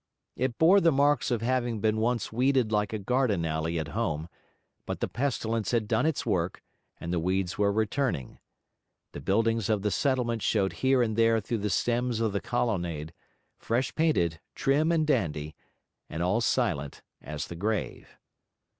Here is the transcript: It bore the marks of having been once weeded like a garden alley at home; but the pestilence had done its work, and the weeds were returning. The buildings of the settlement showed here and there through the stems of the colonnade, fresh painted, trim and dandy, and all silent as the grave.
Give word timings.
It 0.35 0.57
bore 0.57 0.81
the 0.81 0.91
marks 0.91 1.29
of 1.29 1.43
having 1.43 1.79
been 1.79 1.97
once 1.97 2.33
weeded 2.33 2.71
like 2.71 2.91
a 2.91 2.97
garden 2.97 3.45
alley 3.45 3.77
at 3.77 3.89
home; 3.89 4.29
but 4.87 4.99
the 4.99 5.07
pestilence 5.07 5.69
had 5.69 5.87
done 5.87 6.07
its 6.07 6.25
work, 6.25 6.63
and 6.99 7.13
the 7.13 7.19
weeds 7.19 7.59
were 7.59 7.71
returning. 7.71 8.39
The 9.11 9.21
buildings 9.21 9.69
of 9.69 9.83
the 9.83 9.91
settlement 9.91 10.41
showed 10.41 10.73
here 10.81 11.03
and 11.03 11.15
there 11.15 11.39
through 11.39 11.59
the 11.59 11.69
stems 11.69 12.19
of 12.19 12.33
the 12.33 12.41
colonnade, 12.41 13.13
fresh 13.59 13.93
painted, 13.93 14.39
trim 14.55 14.91
and 14.91 15.05
dandy, 15.05 15.53
and 16.09 16.23
all 16.23 16.41
silent 16.41 17.03
as 17.21 17.45
the 17.45 17.55
grave. 17.55 18.17